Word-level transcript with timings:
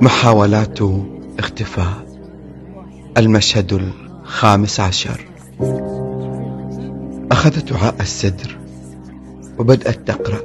محاولات 0.00 0.78
اختفاء. 1.38 2.06
المشهد 3.16 3.72
الخامس 3.72 4.80
عشر. 4.80 5.24
أخذت 7.32 7.72
وعاء 7.72 7.94
السدر 8.00 8.58
وبدأت 9.58 10.08
تقرأ 10.08 10.40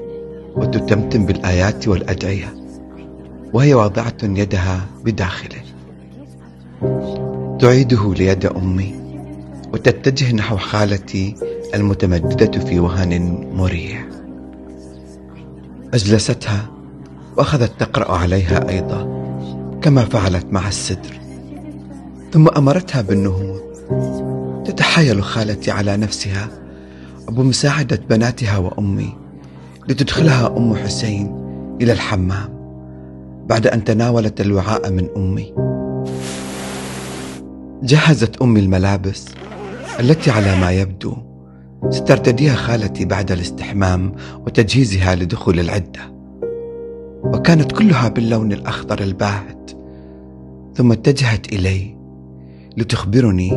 وتتمتم 0.56 1.26
بالآيات 1.26 1.88
والأدعية 1.88 2.54
وهي 3.54 3.74
واضعة 3.74 4.18
يدها 4.24 4.86
بداخله. 5.06 5.62
تعيده 7.60 8.14
ليد 8.14 8.46
أمي 8.46 8.96
وتتجه 9.74 10.36
نحو 10.36 10.58
خالتي 10.58 11.36
المتمددة 11.74 12.60
في 12.60 12.80
وهن 12.80 13.48
مريح 13.54 14.06
أجلستها 15.94 16.72
وأخذت 17.38 17.72
تقرأ 17.80 18.12
عليها 18.18 18.70
أيضا. 18.70 19.23
كما 19.84 20.06
فعلت 20.06 20.46
مع 20.52 20.68
السدر 20.68 21.20
ثم 22.32 22.48
أمرتها 22.58 23.02
بالنهوض. 23.02 23.62
تتحايل 24.66 25.24
خالتي 25.24 25.72
على 25.72 25.98
نفسها 25.98 26.48
وبمساعدة 27.28 28.00
بناتها 28.10 28.58
وأمي 28.58 29.14
لتدخلها 29.90 30.58
أم 30.58 30.76
حسين 30.76 31.36
إلى 31.82 31.94
الحمام 31.94 32.50
بعد 33.50 33.68
أن 33.68 33.84
تناولت 33.84 34.42
الوعاء 34.42 34.92
من 34.92 35.08
أمي. 35.18 35.54
جهزت 37.84 38.42
أمي 38.42 38.60
الملابس 38.60 39.26
التي 40.00 40.32
على 40.32 40.56
ما 40.62 40.72
يبدو 40.72 41.16
سترتديها 41.90 42.56
خالتي 42.56 43.06
بعد 43.06 43.32
الاستحمام 43.32 44.16
وتجهيزها 44.46 45.16
لدخول 45.16 45.60
العدة. 45.60 46.14
وكانت 47.24 47.72
كلها 47.72 48.08
باللون 48.08 48.52
الأخضر 48.52 49.02
الباهت. 49.02 49.73
ثم 50.76 50.92
اتجهت 50.92 51.54
إلي 51.54 51.96
لتخبرني 52.78 53.50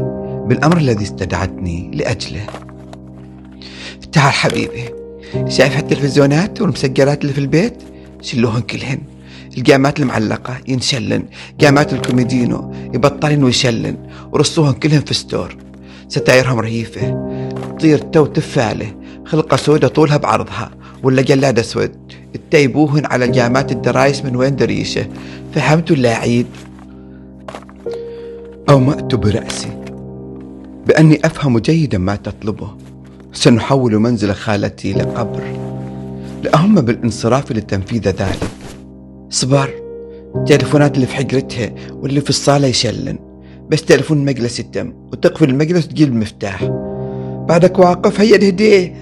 بالأمر 0.49 0.77
الذي 0.77 1.05
استدعتني 1.05 1.91
لأجله. 1.95 2.47
تعال 4.13 4.33
حبيبي. 4.33 4.85
شايف 5.49 5.77
هالتلفزيونات 5.77 6.61
والمسجلات 6.61 7.23
اللي 7.23 7.33
في 7.33 7.39
البيت؟ 7.39 7.83
شلوهن 8.23 8.61
كلهن. 8.61 8.99
القامات 9.59 10.01
المعلقة 10.01 10.59
ينشلن. 10.69 11.23
قامات 11.61 11.93
الكوميدينو 11.93 12.75
يبطلن 12.95 13.45
ويشلن. 13.45 13.97
ورصوهن 14.33 14.73
كلهن 14.73 15.01
في 15.01 15.15
ستور. 15.15 15.57
ستايرهم 16.09 16.59
رهيفة. 16.59 17.29
تطير 17.79 17.99
تو 17.99 18.27
تفالة. 18.27 18.95
خلقة 19.25 19.57
سودة 19.57 19.89
طولها 19.89 20.17
بعرضها. 20.17 20.71
ولا 21.03 21.23
جلاد 21.23 21.59
اسود 21.59 21.93
تتيبوهن 22.35 23.07
على 23.07 23.29
جامات 23.29 23.73
الدرايس 23.73 24.25
من 24.25 24.37
وين 24.37 24.57
دريشة. 24.57 25.07
فهمتوا 25.55 25.97
ولا 25.97 26.17
عيد 26.17 26.47
أومأت 28.69 29.15
برأسي. 29.15 29.69
بأني 30.87 31.21
أفهم 31.25 31.59
جيدا 31.59 31.99
ما 31.99 32.17
تطلبه. 32.17 32.71
سنحول 33.33 33.99
منزل 33.99 34.33
خالتي 34.33 34.93
لقبر. 34.93 35.43
لأهم 36.43 36.75
بالانصراف 36.75 37.53
لتنفيذ 37.53 38.09
ذلك. 38.09 38.39
صبر 39.31 39.71
تلفونات 40.47 40.95
اللي 40.95 41.07
في 41.07 41.17
حجرتها 41.17 41.71
واللي 41.93 42.21
في 42.21 42.31
الصالة 42.31 42.67
يشلن. 42.67 43.19
بس 43.71 43.85
تلفون 43.85 44.19
المجلس 44.19 44.61
يتم 44.61 44.93
وتقفل 45.13 45.51
المجلس 45.51 45.87
وتجيب 45.87 46.09
المفتاح. 46.09 46.65
بعدك 47.49 47.79
واقف 47.79 48.21
هيا 48.21 48.37
الهدية 48.37 48.95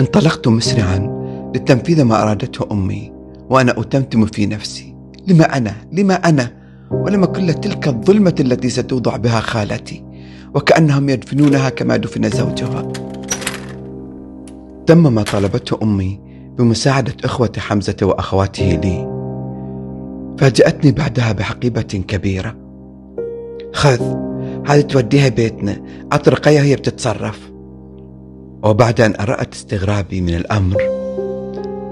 انطلقت 0.00 0.48
مسرعا 0.48 1.20
لتنفيذ 1.54 2.02
ما 2.02 2.22
أرادته 2.22 2.66
أمي 2.72 3.12
وأنا 3.50 3.80
أتمتم 3.80 4.26
في 4.26 4.46
نفسي. 4.46 4.94
لما 5.26 5.56
أنا؟ 5.56 5.74
لما 5.92 6.14
أنا؟ 6.14 6.59
ولم 6.90 7.24
كل 7.24 7.54
تلك 7.54 7.88
الظلمة 7.88 8.34
التي 8.40 8.70
ستوضع 8.70 9.16
بها 9.16 9.40
خالتي 9.40 10.04
وكأنهم 10.54 11.08
يدفنونها 11.08 11.68
كما 11.68 11.96
دفن 11.96 12.30
زوجها. 12.30 12.92
تم 14.86 15.14
ما 15.14 15.22
طلبته 15.22 15.78
أمي 15.82 16.20
بمساعدة 16.58 17.14
إخوة 17.24 17.52
حمزة 17.58 17.96
وأخواته 18.02 18.64
لي. 18.64 19.20
فاجأتني 20.38 20.92
بعدها 20.92 21.32
بحقيبة 21.32 21.82
كبيرة. 21.82 22.56
خذ 23.72 24.00
هذه 24.66 24.80
توديها 24.80 25.28
بيتنا 25.28 25.82
أطرقيها 26.12 26.62
هي 26.62 26.76
بتتصرف. 26.76 27.50
وبعد 28.62 29.00
أن 29.00 29.14
أرأت 29.20 29.54
استغرابي 29.54 30.20
من 30.20 30.34
الأمر 30.34 30.76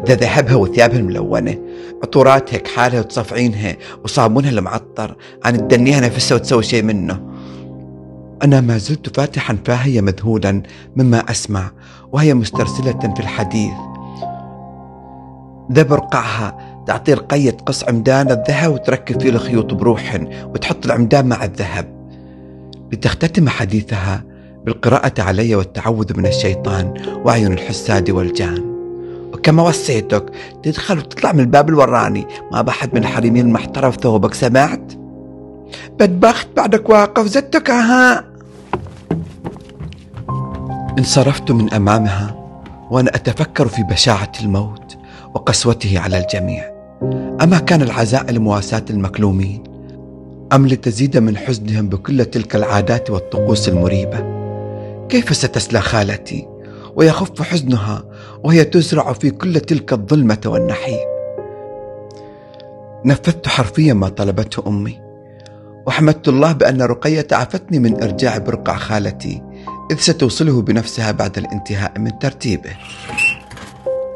ذا 0.08 0.14
ذهبها 0.14 0.54
وثيابها 0.54 0.98
الملونة 0.98 1.58
عطورات 2.02 2.54
هيك 2.54 2.66
حالها 2.66 3.00
وتصفعينها 3.00 3.76
وصابونها 4.04 4.50
المعطر. 4.50 5.16
عن 5.44 5.68
تدنيها 5.68 6.00
نفسها 6.00 6.34
وتسوي 6.34 6.62
شيء 6.62 6.82
منه. 6.82 7.20
أنا 8.42 8.60
ما 8.60 8.78
زلت 8.78 9.16
فاتحا 9.16 9.58
فاهية 9.64 10.00
مذهولا 10.00 10.62
مما 10.96 11.30
أسمع 11.30 11.70
وهي 12.12 12.34
مسترسلة 12.34 13.12
في 13.16 13.20
الحديث. 13.20 13.72
ذا 15.72 15.82
برقعها 15.82 16.58
تعطي 16.86 17.14
رقية 17.14 17.56
قص 17.66 17.84
عمدان 17.84 18.30
الذهب 18.30 18.72
وتركب 18.72 19.20
فيه 19.20 19.30
الخيوط 19.30 19.74
بروح 19.74 20.20
وتحط 20.44 20.84
العمدان 20.86 21.26
مع 21.26 21.44
الذهب. 21.44 21.98
لتختتم 22.92 23.48
حديثها 23.48 24.24
بالقراءة 24.64 25.12
علي 25.18 25.54
والتعوذ 25.54 26.18
من 26.18 26.26
الشيطان 26.26 26.94
وعيون 27.24 27.52
الحساد 27.52 28.10
والجان. 28.10 28.67
وكما 29.38 29.62
وصيتك. 29.62 30.24
تدخل 30.62 30.98
وتطلع 30.98 31.32
من 31.32 31.40
الباب 31.40 31.68
الوراني. 31.68 32.26
ما 32.52 32.62
بحد 32.62 32.94
من 32.94 33.00
الحريمين 33.00 33.46
المحترف 33.46 33.96
ثوبك 33.96 34.34
سمعت؟ 34.34 34.92
بدبخت 36.00 36.48
بعدك 36.56 36.90
واقف. 36.90 37.26
زدتك 37.26 37.70
ها 37.70 38.24
انصرفت 40.98 41.50
من 41.50 41.72
أمامها 41.72 42.34
وأنا 42.90 43.14
أتفكر 43.14 43.68
في 43.68 43.82
بشاعة 43.82 44.32
الموت 44.42 44.96
وقسوته 45.34 46.00
على 46.00 46.18
الجميع. 46.18 46.64
أما 47.42 47.58
كان 47.58 47.82
العزاء 47.82 48.30
لمواساة 48.30 48.84
المكلومين؟ 48.90 49.62
أم 50.52 50.66
لتزيد 50.66 51.18
من 51.18 51.36
حزنهم 51.36 51.88
بكل 51.88 52.24
تلك 52.24 52.56
العادات 52.56 53.10
والطقوس 53.10 53.68
المريبة؟ 53.68 54.38
كيف 55.08 55.36
ستسلى 55.36 55.80
خالتي؟ 55.80 56.48
ويخف 56.98 57.42
حزنها 57.42 58.04
وهي 58.44 58.64
تزرع 58.64 59.12
في 59.12 59.30
كل 59.30 59.60
تلك 59.60 59.92
الظلمة 59.92 60.40
والنحيب 60.46 61.08
نفذت 63.04 63.48
حرفيا 63.48 63.94
ما 63.94 64.08
طلبته 64.08 64.68
أمي 64.68 65.00
وحمدت 65.86 66.28
الله 66.28 66.52
بأن 66.52 66.82
رقية 66.82 67.26
عفتني 67.32 67.78
من 67.78 68.02
إرجاع 68.02 68.38
برقع 68.38 68.76
خالتي 68.76 69.42
إذ 69.90 69.96
ستوصله 69.96 70.62
بنفسها 70.62 71.10
بعد 71.10 71.38
الانتهاء 71.38 71.98
من 71.98 72.18
ترتيبه. 72.18 72.70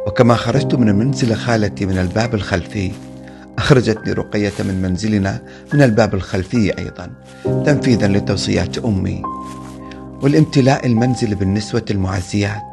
وكما 0.06 0.34
خرجت 0.34 0.74
من 0.74 0.94
منزل 0.94 1.34
خالتي 1.34 1.86
من 1.86 1.98
الباب 1.98 2.34
الخلفي 2.34 2.92
أخرجتني 3.58 4.12
رقية 4.12 4.52
من 4.60 4.82
منزلنا 4.82 5.42
من 5.74 5.82
الباب 5.82 6.14
الخلفي 6.14 6.78
أيضا 6.78 7.10
تنفيذا 7.44 8.08
لتوصيات 8.08 8.78
أمي. 8.78 9.22
والامتلاء 10.22 10.86
المنزل 10.86 11.34
بالنسوة 11.34 11.84
المعزيات 11.90 12.71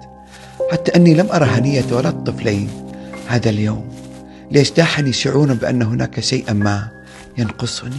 حتى 0.71 0.95
أني 0.95 1.13
لم 1.13 1.31
أرى 1.31 1.45
هنية 1.45 1.85
ولا 1.91 2.09
الطفلين 2.09 2.69
هذا 3.27 3.49
اليوم. 3.49 3.89
ليجتاحني 4.51 5.13
شعور 5.13 5.53
بأن 5.53 5.81
هناك 5.81 6.19
شيئا 6.19 6.53
ما 6.53 6.87
ينقصني؟ 7.37 7.97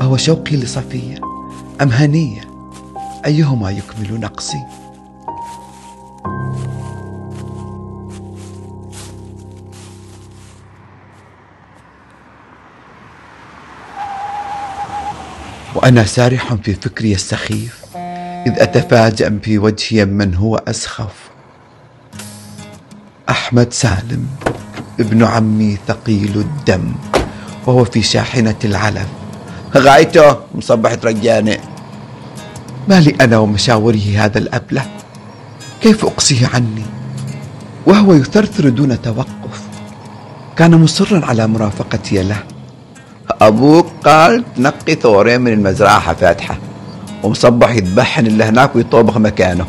أهو 0.00 0.16
شوقي 0.16 0.56
لصفية 0.56 1.20
أم 1.82 1.88
هنية؟ 1.88 2.40
أيهما 3.26 3.70
يكمل 3.70 4.20
نقصي؟ 4.20 4.58
وأنا 15.74 16.04
سارح 16.04 16.54
في 16.54 16.74
فكري 16.74 17.12
السخيف 17.12 17.84
إذ 18.46 18.52
أتفاجأ 18.62 19.38
في 19.42 19.58
وجهي 19.58 20.04
من 20.04 20.34
هو 20.34 20.56
أسخف. 20.56 21.27
أحمد 23.48 23.72
سالم 23.72 24.26
ابن 25.00 25.24
عمي 25.24 25.78
ثقيل 25.88 26.36
الدم 26.36 26.92
وهو 27.66 27.84
في 27.84 28.02
شاحنة 28.02 28.54
العلف 28.64 29.06
غايته 29.76 30.36
مصبح 30.54 30.94
ترجاني 30.94 31.58
ما 32.88 33.00
لي 33.00 33.14
أنا 33.20 33.38
ومشاوره 33.38 34.04
هذا 34.16 34.38
الأبله 34.38 34.86
كيف 35.80 36.04
أقصيه 36.04 36.46
عني؟ 36.54 36.82
وهو 37.86 38.14
يثرثر 38.14 38.68
دون 38.68 39.02
توقف. 39.02 39.60
كان 40.56 40.74
مصرا 40.74 41.26
على 41.26 41.46
مرافقتي 41.46 42.22
له. 42.22 42.42
أبوك 43.40 43.86
قال 44.04 44.44
تنقي 44.56 44.94
ثورين 44.94 45.40
من 45.40 45.52
المزرعة 45.52 46.14
فاتحة 46.14 46.58
ومصبح 47.22 47.70
يذبحن 47.70 48.26
اللي 48.26 48.44
هناك 48.44 48.76
ويطوبخ 48.76 49.16
مكانه. 49.16 49.66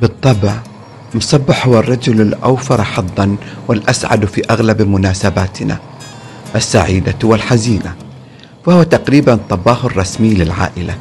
بالطبع 0.00 0.73
مصبح 1.14 1.66
هو 1.66 1.78
الرجل 1.78 2.20
الأوفر 2.20 2.84
حظا 2.84 3.36
والأسعد 3.68 4.24
في 4.24 4.42
أغلب 4.50 4.82
مناسباتنا 4.82 5.78
السعيدة 6.56 7.14
والحزينة 7.24 7.94
وهو 8.66 8.82
تقريبا 8.82 9.34
الطباخ 9.34 9.84
الرسمي 9.84 10.34
للعائلة. 10.34 10.94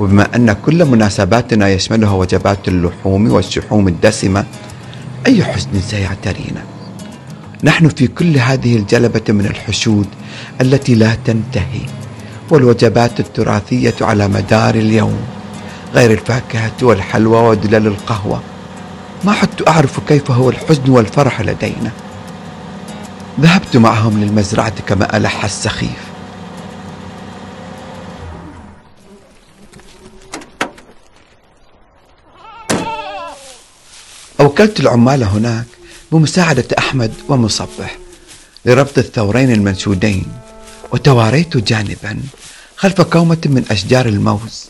وبما 0.00 0.36
أن 0.36 0.52
كل 0.52 0.84
مناسباتنا 0.84 1.68
يشملها 1.68 2.12
وجبات 2.12 2.68
اللحوم 2.68 3.32
والشحوم 3.32 3.88
الدسمة 3.88 4.44
أي 5.26 5.44
حزن 5.44 5.80
سيعترينا. 5.80 6.62
نحن 7.64 7.88
في 7.88 8.06
كل 8.06 8.38
هذه 8.38 8.76
الجلبة 8.76 9.22
من 9.28 9.46
الحشود 9.46 10.06
التي 10.60 10.94
لا 10.94 11.14
تنتهي 11.24 11.80
والوجبات 12.50 13.20
التراثية 13.20 13.94
على 14.00 14.28
مدار 14.28 14.74
اليوم 14.74 15.16
غير 15.94 16.10
الفاكهة 16.10 16.72
والحلوى 16.82 17.48
ودلال 17.48 17.86
القهوة. 17.86 18.42
ما 19.24 19.32
عدت 19.32 19.68
أعرف 19.68 20.00
كيف 20.08 20.30
هو 20.30 20.50
الحزن 20.50 20.90
والفرح 20.90 21.40
لدينا. 21.40 21.90
ذهبت 23.40 23.76
معهم 23.76 24.24
للمزرعة 24.24 24.80
كما 24.80 25.16
ألح 25.16 25.44
السخيف. 25.44 26.12
أوكلت 34.40 34.80
العمال 34.80 35.24
هناك 35.24 35.66
بمساعدة 36.12 36.64
أحمد 36.78 37.14
ومصبح 37.28 37.98
لربط 38.64 38.98
الثورين 38.98 39.52
المنشودين 39.52 40.32
وتواريت 40.92 41.56
جانبا 41.56 42.20
خلف 42.76 43.00
كومة 43.00 43.38
من 43.44 43.64
أشجار 43.70 44.06
الموز. 44.06 44.68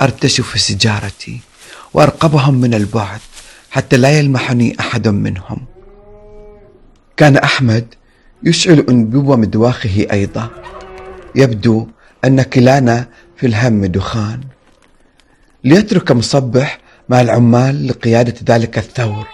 أرتش 0.00 0.40
في 0.40 0.58
سجارتي 0.58 1.40
وأرقبهم 1.94 2.54
من 2.54 2.74
البعد. 2.74 3.20
حتى 3.70 3.96
لا 3.96 4.18
يلمحني 4.18 4.76
أحد 4.80 5.08
منهم. 5.08 5.58
كان 7.16 7.36
أحمد 7.36 7.94
يشعل 8.42 8.86
أنبوب 8.88 9.38
مدواخه 9.38 10.06
أيضا. 10.12 10.48
يبدو 11.34 11.88
أن 12.24 12.42
كلانا 12.42 13.08
في 13.36 13.46
الهم 13.46 13.86
دخان. 13.86 14.40
ليترك 15.64 16.12
مصبح 16.12 16.78
مع 17.08 17.20
العمال 17.20 17.86
لقيادة 17.86 18.34
ذلك 18.54 18.78
الثور 18.78 19.26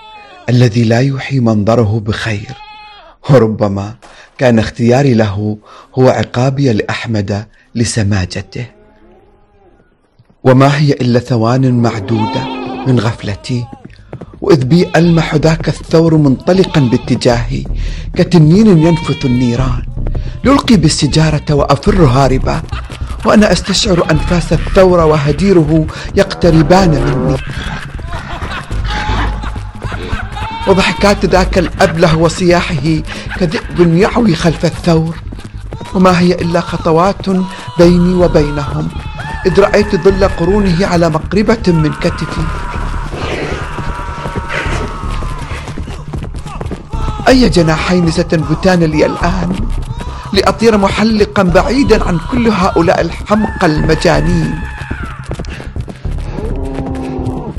الذي 0.48 0.84
لا 0.84 1.00
يوحي 1.00 1.40
منظره 1.40 2.00
بخير. 2.00 2.56
وربما 3.30 3.94
كان 4.38 4.58
اختياري 4.58 5.14
له 5.14 5.58
هو 5.94 6.08
عقابي 6.08 6.72
لأحمد 6.72 7.46
لسماجته. 7.74 8.66
وما 10.44 10.78
هي 10.78 10.92
إلا 10.92 11.18
ثوان 11.18 11.82
معدودة 11.82 12.44
من 12.86 13.00
غفلتي. 13.00 13.66
وإذ 14.46 14.64
بي 14.64 14.86
ألمح 14.96 15.34
ذاك 15.34 15.68
الثور 15.68 16.16
منطلقا 16.16 16.80
باتجاهي 16.80 17.64
كتنين 18.16 18.78
ينفث 18.78 19.24
النيران. 19.24 19.82
يلقي 20.44 20.76
بالسجارة 20.76 21.44
وأفر 21.50 22.04
هاربا 22.04 22.62
وأنا 23.24 23.52
أستشعر 23.52 24.10
أنفاس 24.10 24.52
الثور 24.52 24.98
وهديره 25.00 25.86
يقتربان 26.14 26.90
مني. 26.90 27.36
وضحكات 30.68 31.24
ذاك 31.24 31.58
الأبله 31.58 32.16
وصياحه 32.16 32.86
كذئب 33.38 33.94
يعوي 33.94 34.34
خلف 34.34 34.64
الثور. 34.64 35.16
وما 35.94 36.20
هي 36.20 36.34
إلا 36.34 36.60
خطوات 36.60 37.28
بيني 37.78 38.14
وبينهم. 38.14 38.88
إذ 39.46 39.60
رأيت 39.60 39.96
ظل 39.96 40.28
قرونه 40.28 40.86
على 40.86 41.10
مقربة 41.10 41.64
من 41.68 41.92
كتفي. 41.92 42.46
أي 47.28 47.48
جناحين 47.48 48.10
ستنبتان 48.10 48.80
لي 48.84 49.06
الآن؟ 49.06 49.56
لأطير 50.32 50.76
محلقا 50.76 51.42
بعيدا 51.42 52.04
عن 52.04 52.18
كل 52.30 52.48
هؤلاء 52.48 53.00
الحمقى 53.00 53.66
المجانين. 53.66 54.58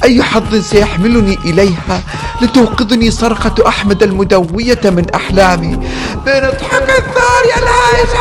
أي 0.03 0.23
حظ 0.23 0.55
سيحملني 0.55 1.37
إليها 1.45 2.01
لتوقظني 2.41 3.11
صرخة 3.11 3.55
أحمد 3.67 4.03
المدوية 4.03 4.81
من 4.85 5.05
أحلامي؟ 5.15 5.75
بنضحك 6.25 6.89
الثاني 6.89 7.51
الهايش 7.57 8.13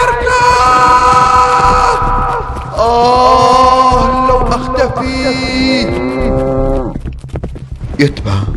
آه 2.78 4.26
لو 4.28 4.38
أختفي 4.38 5.86
يتبع. 7.98 8.55